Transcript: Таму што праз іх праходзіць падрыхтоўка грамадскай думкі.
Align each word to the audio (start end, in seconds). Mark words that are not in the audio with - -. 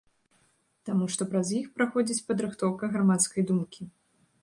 Таму 0.89 1.09
што 1.17 1.27
праз 1.35 1.53
іх 1.61 1.69
праходзіць 1.77 2.25
падрыхтоўка 2.33 2.93
грамадскай 2.97 3.41
думкі. 3.53 3.81